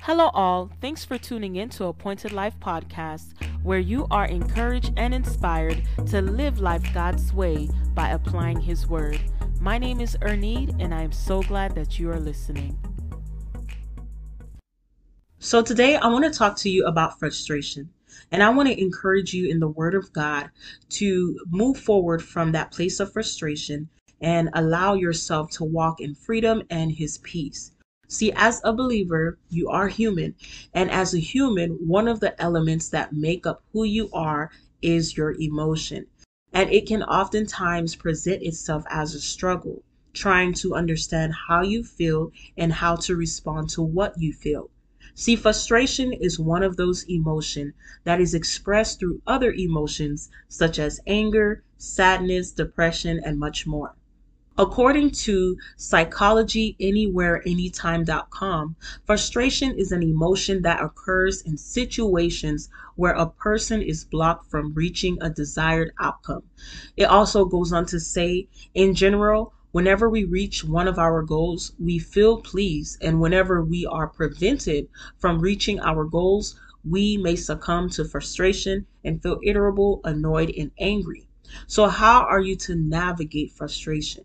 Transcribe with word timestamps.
Hello, 0.00 0.30
all. 0.34 0.70
Thanks 0.80 1.04
for 1.04 1.18
tuning 1.18 1.56
in 1.56 1.68
to 1.70 1.86
Appointed 1.86 2.32
Life 2.32 2.58
Podcast, 2.60 3.32
where 3.64 3.80
you 3.80 4.06
are 4.10 4.26
encouraged 4.26 4.92
and 4.96 5.12
inspired 5.12 5.82
to 6.06 6.20
live 6.20 6.60
life 6.60 6.84
God's 6.94 7.32
way 7.32 7.68
by 7.94 8.10
applying 8.10 8.60
His 8.60 8.86
Word. 8.86 9.20
My 9.60 9.78
name 9.78 10.00
is 10.00 10.16
Ernie, 10.22 10.68
and 10.78 10.94
I 10.94 11.02
am 11.02 11.12
so 11.12 11.42
glad 11.42 11.74
that 11.74 11.98
you 11.98 12.08
are 12.10 12.20
listening. 12.20 12.78
So, 15.38 15.60
today 15.62 15.96
I 15.96 16.06
want 16.06 16.24
to 16.24 16.38
talk 16.38 16.56
to 16.58 16.70
you 16.70 16.86
about 16.86 17.18
frustration. 17.18 17.90
And 18.32 18.42
I 18.42 18.50
want 18.50 18.68
to 18.68 18.80
encourage 18.80 19.34
you 19.34 19.48
in 19.48 19.60
the 19.60 19.68
Word 19.68 19.94
of 19.94 20.12
God 20.12 20.50
to 20.90 21.38
move 21.50 21.78
forward 21.78 22.22
from 22.22 22.52
that 22.52 22.72
place 22.72 23.00
of 23.00 23.12
frustration 23.12 23.88
and 24.20 24.50
allow 24.54 24.94
yourself 24.94 25.50
to 25.52 25.64
walk 25.64 26.00
in 26.00 26.14
freedom 26.14 26.62
and 26.70 26.92
His 26.92 27.18
peace. 27.18 27.72
See, 28.08 28.32
as 28.36 28.60
a 28.62 28.72
believer, 28.72 29.36
you 29.50 29.68
are 29.68 29.88
human. 29.88 30.36
And 30.72 30.90
as 30.90 31.12
a 31.12 31.18
human, 31.18 31.72
one 31.72 32.06
of 32.06 32.20
the 32.20 32.40
elements 32.40 32.88
that 32.90 33.12
make 33.12 33.46
up 33.46 33.64
who 33.72 33.82
you 33.82 34.08
are 34.12 34.50
is 34.80 35.16
your 35.16 35.32
emotion. 35.40 36.06
And 36.52 36.70
it 36.70 36.86
can 36.86 37.02
oftentimes 37.02 37.96
present 37.96 38.42
itself 38.42 38.84
as 38.88 39.14
a 39.14 39.20
struggle, 39.20 39.82
trying 40.12 40.54
to 40.54 40.74
understand 40.74 41.34
how 41.48 41.62
you 41.62 41.82
feel 41.82 42.30
and 42.56 42.72
how 42.72 42.94
to 42.96 43.16
respond 43.16 43.70
to 43.70 43.82
what 43.82 44.14
you 44.18 44.32
feel. 44.32 44.70
See, 45.14 45.34
frustration 45.34 46.12
is 46.12 46.38
one 46.38 46.62
of 46.62 46.76
those 46.76 47.04
emotions 47.08 47.74
that 48.04 48.20
is 48.20 48.34
expressed 48.34 49.00
through 49.00 49.22
other 49.26 49.50
emotions 49.50 50.30
such 50.46 50.78
as 50.78 51.00
anger, 51.06 51.64
sadness, 51.76 52.52
depression, 52.52 53.20
and 53.24 53.38
much 53.38 53.66
more. 53.66 53.96
According 54.58 55.10
to 55.10 55.58
psychologyanywhereanytime.com, 55.76 58.76
frustration 59.04 59.78
is 59.78 59.92
an 59.92 60.02
emotion 60.02 60.62
that 60.62 60.82
occurs 60.82 61.42
in 61.42 61.58
situations 61.58 62.70
where 62.94 63.12
a 63.12 63.28
person 63.28 63.82
is 63.82 64.06
blocked 64.06 64.50
from 64.50 64.72
reaching 64.72 65.18
a 65.20 65.28
desired 65.28 65.92
outcome. 66.00 66.44
It 66.96 67.04
also 67.04 67.44
goes 67.44 67.70
on 67.70 67.84
to 67.86 68.00
say, 68.00 68.48
in 68.72 68.94
general, 68.94 69.52
whenever 69.72 70.08
we 70.08 70.24
reach 70.24 70.64
one 70.64 70.88
of 70.88 70.98
our 70.98 71.22
goals, 71.22 71.72
we 71.78 71.98
feel 71.98 72.40
pleased, 72.40 72.96
and 73.02 73.20
whenever 73.20 73.62
we 73.62 73.84
are 73.84 74.08
prevented 74.08 74.88
from 75.18 75.40
reaching 75.40 75.80
our 75.80 76.04
goals, 76.04 76.58
we 76.82 77.18
may 77.18 77.36
succumb 77.36 77.90
to 77.90 78.06
frustration 78.06 78.86
and 79.04 79.22
feel 79.22 79.38
irritable, 79.42 80.00
annoyed, 80.04 80.50
and 80.56 80.70
angry. 80.78 81.28
So, 81.66 81.88
how 81.88 82.22
are 82.22 82.40
you 82.40 82.56
to 82.56 82.74
navigate 82.74 83.52
frustration? 83.52 84.24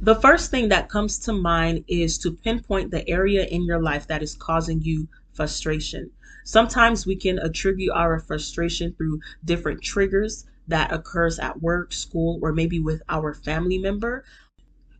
The 0.00 0.16
first 0.16 0.50
thing 0.50 0.68
that 0.68 0.88
comes 0.88 1.18
to 1.20 1.32
mind 1.32 1.84
is 1.86 2.18
to 2.18 2.32
pinpoint 2.32 2.90
the 2.90 3.08
area 3.08 3.44
in 3.44 3.64
your 3.64 3.80
life 3.80 4.06
that 4.08 4.22
is 4.22 4.34
causing 4.34 4.82
you 4.82 5.08
frustration. 5.32 6.10
Sometimes 6.44 7.06
we 7.06 7.16
can 7.16 7.38
attribute 7.38 7.92
our 7.94 8.18
frustration 8.18 8.94
through 8.94 9.20
different 9.44 9.80
triggers 9.82 10.44
that 10.66 10.92
occurs 10.92 11.38
at 11.38 11.62
work, 11.62 11.92
school, 11.92 12.40
or 12.42 12.52
maybe 12.52 12.80
with 12.80 13.00
our 13.08 13.32
family 13.32 13.78
member. 13.78 14.24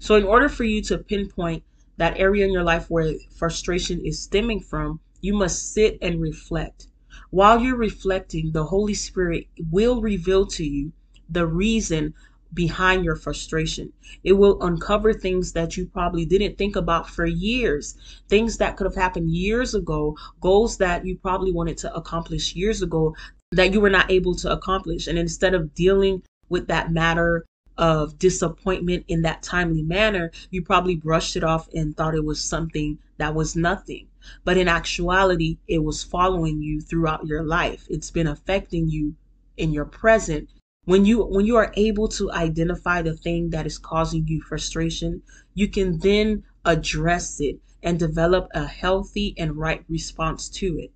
So 0.00 0.16
in 0.16 0.24
order 0.24 0.48
for 0.48 0.64
you 0.64 0.82
to 0.82 0.98
pinpoint 0.98 1.62
that 1.96 2.18
area 2.18 2.44
in 2.44 2.52
your 2.52 2.64
life 2.64 2.90
where 2.90 3.14
frustration 3.36 4.04
is 4.04 4.22
stemming 4.22 4.60
from, 4.60 5.00
you 5.20 5.32
must 5.32 5.72
sit 5.72 5.98
and 6.02 6.20
reflect. 6.20 6.88
While 7.30 7.60
you're 7.60 7.76
reflecting, 7.76 8.52
the 8.52 8.64
Holy 8.64 8.94
Spirit 8.94 9.46
will 9.70 10.00
reveal 10.00 10.46
to 10.46 10.64
you 10.64 10.92
the 11.28 11.46
reason 11.46 12.14
behind 12.54 13.04
your 13.04 13.16
frustration. 13.16 13.92
It 14.24 14.32
will 14.32 14.62
uncover 14.62 15.12
things 15.12 15.52
that 15.52 15.76
you 15.76 15.86
probably 15.86 16.24
didn't 16.24 16.56
think 16.56 16.76
about 16.76 17.08
for 17.08 17.26
years, 17.26 17.96
things 18.28 18.56
that 18.58 18.76
could 18.76 18.86
have 18.86 18.94
happened 18.94 19.30
years 19.30 19.74
ago, 19.74 20.16
goals 20.40 20.78
that 20.78 21.04
you 21.04 21.16
probably 21.16 21.52
wanted 21.52 21.76
to 21.78 21.94
accomplish 21.94 22.54
years 22.54 22.82
ago 22.82 23.14
that 23.52 23.72
you 23.72 23.80
were 23.80 23.90
not 23.90 24.10
able 24.10 24.34
to 24.36 24.52
accomplish. 24.52 25.06
And 25.06 25.18
instead 25.18 25.54
of 25.54 25.74
dealing 25.74 26.22
with 26.48 26.68
that 26.68 26.92
matter 26.92 27.44
of 27.76 28.18
disappointment 28.18 29.04
in 29.08 29.22
that 29.22 29.42
timely 29.42 29.82
manner, 29.82 30.32
you 30.50 30.62
probably 30.62 30.96
brushed 30.96 31.36
it 31.36 31.44
off 31.44 31.68
and 31.74 31.96
thought 31.96 32.14
it 32.14 32.24
was 32.24 32.42
something 32.42 32.98
that 33.18 33.34
was 33.34 33.54
nothing. 33.54 34.08
But 34.44 34.56
in 34.56 34.68
actuality, 34.68 35.58
it 35.68 35.82
was 35.84 36.02
following 36.02 36.60
you 36.60 36.80
throughout 36.80 37.26
your 37.26 37.42
life. 37.42 37.86
It's 37.88 38.10
been 38.10 38.26
affecting 38.26 38.88
you 38.88 39.14
in 39.56 39.72
your 39.72 39.84
present 39.84 40.48
when 40.88 41.04
you 41.04 41.22
when 41.22 41.44
you 41.44 41.54
are 41.54 41.70
able 41.76 42.08
to 42.08 42.32
identify 42.32 43.02
the 43.02 43.12
thing 43.12 43.50
that 43.50 43.66
is 43.66 43.76
causing 43.76 44.26
you 44.26 44.40
frustration 44.40 45.20
you 45.52 45.68
can 45.68 45.98
then 45.98 46.42
address 46.64 47.40
it 47.40 47.60
and 47.82 47.98
develop 47.98 48.48
a 48.54 48.64
healthy 48.64 49.34
and 49.36 49.54
right 49.54 49.84
response 49.86 50.48
to 50.48 50.78
it. 50.78 50.90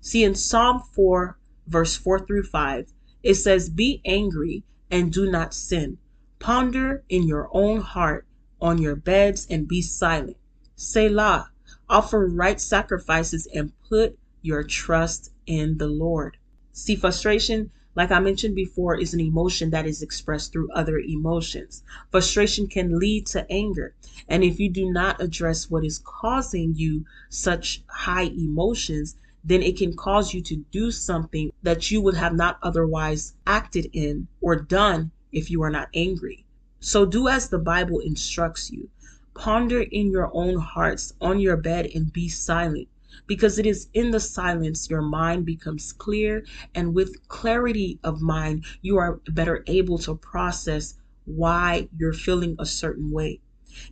See 0.00 0.24
in 0.24 0.34
psalm 0.34 0.82
4 0.94 1.36
verse 1.66 1.94
4 1.94 2.20
through 2.20 2.44
5 2.44 2.90
it 3.22 3.34
says 3.34 3.68
be 3.68 4.00
angry 4.06 4.64
and 4.90 5.12
do 5.12 5.30
not 5.30 5.52
sin. 5.52 5.98
Ponder 6.38 7.04
in 7.10 7.24
your 7.24 7.50
own 7.52 7.82
heart 7.82 8.26
on 8.62 8.78
your 8.78 8.96
beds 8.96 9.46
and 9.50 9.68
be 9.68 9.82
silent. 9.82 10.38
Selah 10.74 11.50
offer 11.90 12.26
right 12.26 12.58
sacrifices 12.58 13.46
and 13.54 13.78
put 13.90 14.18
your 14.40 14.62
trust 14.62 15.32
in 15.44 15.76
the 15.76 15.88
lord. 15.88 16.38
See 16.72 16.96
frustration 16.96 17.70
like 17.96 18.10
I 18.10 18.18
mentioned 18.18 18.56
before, 18.56 18.96
is 18.98 19.14
an 19.14 19.20
emotion 19.20 19.70
that 19.70 19.86
is 19.86 20.02
expressed 20.02 20.52
through 20.52 20.70
other 20.72 20.98
emotions. 20.98 21.82
Frustration 22.10 22.66
can 22.66 22.98
lead 22.98 23.26
to 23.26 23.50
anger. 23.50 23.94
And 24.28 24.42
if 24.42 24.58
you 24.58 24.68
do 24.68 24.90
not 24.90 25.20
address 25.20 25.70
what 25.70 25.84
is 25.84 26.02
causing 26.04 26.74
you 26.74 27.04
such 27.28 27.82
high 27.86 28.24
emotions, 28.24 29.16
then 29.44 29.62
it 29.62 29.76
can 29.76 29.94
cause 29.94 30.34
you 30.34 30.40
to 30.42 30.56
do 30.72 30.90
something 30.90 31.52
that 31.62 31.90
you 31.90 32.00
would 32.00 32.16
have 32.16 32.34
not 32.34 32.58
otherwise 32.62 33.34
acted 33.46 33.90
in 33.92 34.26
or 34.40 34.56
done 34.56 35.12
if 35.30 35.50
you 35.50 35.62
are 35.62 35.70
not 35.70 35.88
angry. 35.94 36.44
So 36.80 37.04
do 37.04 37.28
as 37.28 37.48
the 37.48 37.58
Bible 37.58 38.00
instructs 38.00 38.70
you. 38.70 38.90
Ponder 39.34 39.82
in 39.82 40.10
your 40.10 40.30
own 40.32 40.56
hearts 40.56 41.12
on 41.20 41.40
your 41.40 41.56
bed 41.56 41.90
and 41.94 42.12
be 42.12 42.28
silent 42.28 42.88
because 43.26 43.58
it 43.58 43.66
is 43.66 43.88
in 43.94 44.10
the 44.10 44.20
silence 44.20 44.90
your 44.90 45.02
mind 45.02 45.44
becomes 45.46 45.92
clear, 45.92 46.44
and 46.74 46.94
with 46.94 47.28
clarity 47.28 47.98
of 48.02 48.20
mind, 48.20 48.64
you 48.82 48.98
are 48.98 49.20
better 49.28 49.62
able 49.66 49.98
to 49.98 50.14
process 50.14 50.94
why 51.24 51.88
you're 51.96 52.12
feeling 52.12 52.56
a 52.58 52.66
certain 52.66 53.10
way. 53.10 53.40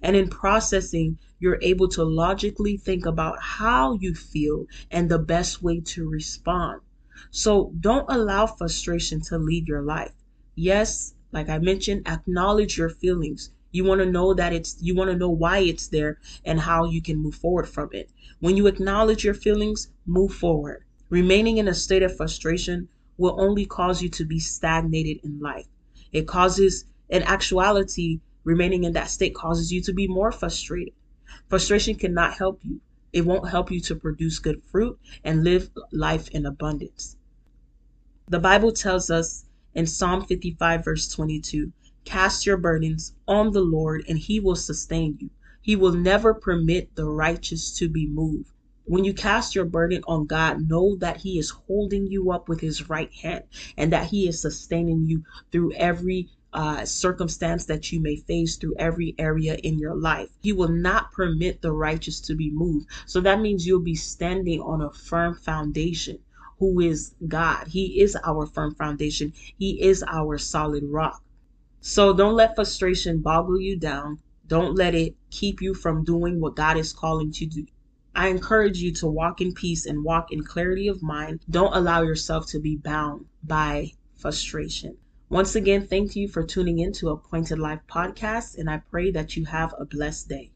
And 0.01 0.15
in 0.15 0.29
processing, 0.29 1.19
you're 1.41 1.59
able 1.63 1.89
to 1.89 2.05
logically 2.05 2.77
think 2.77 3.05
about 3.05 3.41
how 3.41 3.95
you 3.95 4.15
feel 4.15 4.67
and 4.91 5.09
the 5.09 5.19
best 5.19 5.63
way 5.63 5.81
to 5.81 6.09
respond. 6.09 6.81
So 7.31 7.73
don't 7.81 8.07
allow 8.09 8.47
frustration 8.47 9.21
to 9.23 9.39
lead 9.39 9.67
your 9.67 9.83
life. 9.83 10.13
Yes, 10.55 11.15
like 11.33 11.49
I 11.49 11.59
mentioned, 11.59 12.07
acknowledge 12.07 12.77
your 12.77 12.91
feelings. 12.91 13.51
You 13.73 13.85
want 13.85 14.01
to 14.01 14.07
know 14.07 14.35
that 14.35 14.53
it's, 14.53 14.77
you 14.81 14.95
want 14.95 15.11
to 15.11 15.17
know 15.17 15.31
why 15.31 15.59
it's 15.59 15.89
there 15.89 16.19
and 16.45 16.61
how 16.61 16.85
you 16.85 17.03
can 17.03 17.17
move 17.17 17.35
forward 17.35 17.69
from 17.69 17.89
it. 17.93 18.11
When 18.39 18.57
you 18.57 18.67
acknowledge 18.67 19.25
your 19.25 19.35
feelings, 19.35 19.89
move 20.07 20.35
forward. 20.35 20.85
Remaining 21.09 21.57
in 21.57 21.69
a 21.69 21.75
state 21.75 22.03
of 22.03 22.17
frustration 22.17 22.89
will 23.17 23.41
only 23.41 23.67
cause 23.67 24.03
you 24.03 24.09
to 24.11 24.25
be 24.25 24.39
stagnated 24.39 25.19
in 25.25 25.41
life. 25.41 25.67
It 26.13 26.27
causes, 26.27 26.85
in 27.09 27.23
actuality, 27.23 28.21
remaining 28.45 28.85
in 28.85 28.93
that 28.93 29.11
state 29.11 29.35
causes 29.35 29.73
you 29.73 29.81
to 29.83 29.93
be 29.93 30.07
more 30.07 30.33
frustrated. 30.33 30.95
Frustration 31.49 31.95
cannot 31.95 32.35
help 32.35 32.61
you. 32.63 32.81
It 33.13 33.27
won't 33.27 33.49
help 33.49 33.71
you 33.71 33.81
to 33.81 33.95
produce 33.95 34.39
good 34.39 34.63
fruit 34.63 34.99
and 35.25 35.45
live 35.45 35.71
life 35.91 36.29
in 36.31 36.47
abundance. 36.47 37.17
The 38.29 38.39
Bible 38.39 38.73
tells 38.73 39.11
us 39.11 39.45
in 39.75 39.87
Psalm 39.87 40.25
55, 40.25 40.85
verse 40.85 41.09
22 41.09 41.73
Cast 42.05 42.47
your 42.47 42.57
burdens 42.57 43.15
on 43.29 43.53
the 43.53 43.61
Lord, 43.61 44.05
and 44.09 44.19
he 44.19 44.41
will 44.41 44.57
sustain 44.57 45.17
you. 45.21 45.31
He 45.61 45.77
will 45.77 45.93
never 45.93 46.35
permit 46.35 46.97
the 46.97 47.05
righteous 47.05 47.73
to 47.79 47.89
be 47.89 48.07
moved. 48.07 48.51
When 48.85 49.05
you 49.05 49.15
cast 49.15 49.55
your 49.55 49.65
burden 49.65 50.03
on 50.09 50.27
God, 50.27 50.69
know 50.69 50.97
that 50.97 51.19
He 51.19 51.39
is 51.39 51.51
holding 51.51 52.09
you 52.09 52.33
up 52.33 52.49
with 52.49 52.61
His 52.61 52.89
right 52.89 53.13
hand 53.15 53.45
and 53.77 53.93
that 53.93 54.07
He 54.07 54.27
is 54.27 54.41
sustaining 54.41 55.07
you 55.07 55.23
through 55.53 55.73
every 55.75 56.31
uh, 56.53 56.85
circumstance 56.85 57.65
that 57.67 57.93
you 57.93 58.01
may 58.01 58.17
face 58.17 58.57
through 58.57 58.75
every 58.81 59.15
area 59.19 59.55
in 59.63 59.79
your 59.79 59.95
life. 59.95 60.31
He 60.41 60.53
will 60.53 60.69
not 60.69 61.13
permit 61.13 61.63
the 61.63 61.71
righteous 61.71 62.21
to 62.23 62.35
be 62.35 62.51
moved. 62.51 62.89
So 63.07 63.21
that 63.21 63.41
means 63.41 63.69
you'll 63.69 63.79
be 63.79 63.95
standing 63.95 64.61
on 64.61 64.83
a 64.83 64.91
firm 64.91 65.37
foundation, 65.37 66.19
who 66.59 66.81
is 66.81 67.15
God. 67.29 67.69
He 67.69 68.01
is 68.01 68.17
our 68.25 68.47
firm 68.47 68.75
foundation, 68.75 69.33
He 69.57 69.81
is 69.81 70.03
our 70.09 70.39
solid 70.39 70.83
rock. 70.83 71.23
So 71.85 72.15
don't 72.15 72.37
let 72.37 72.55
frustration 72.55 73.23
boggle 73.23 73.61
you 73.61 73.77
down. 73.77 74.21
Don't 74.47 74.77
let 74.77 74.95
it 74.95 75.17
keep 75.31 75.61
you 75.61 75.75
from 75.75 76.05
doing 76.05 76.41
what 76.41 76.55
God 76.55 76.77
is 76.77 76.93
calling 76.93 77.27
you 77.27 77.33
to 77.33 77.47
do. 77.47 77.67
I 78.15 78.29
encourage 78.29 78.79
you 78.79 78.93
to 78.93 79.09
walk 79.09 79.41
in 79.41 79.53
peace 79.53 79.85
and 79.85 80.05
walk 80.05 80.31
in 80.31 80.45
clarity 80.45 80.87
of 80.87 81.03
mind. 81.03 81.41
Don't 81.51 81.75
allow 81.75 82.03
yourself 82.03 82.47
to 82.51 82.61
be 82.61 82.77
bound 82.77 83.27
by 83.43 83.91
frustration. 84.15 84.97
Once 85.29 85.57
again, 85.57 85.85
thank 85.85 86.15
you 86.15 86.29
for 86.29 86.45
tuning 86.45 86.79
in 86.79 86.93
to 86.93 87.09
Appointed 87.09 87.59
Life 87.59 87.81
Podcast, 87.91 88.57
and 88.57 88.71
I 88.71 88.77
pray 88.89 89.11
that 89.11 89.37
you 89.37 89.47
have 89.47 89.75
a 89.77 89.85
blessed 89.85 90.29
day. 90.29 90.52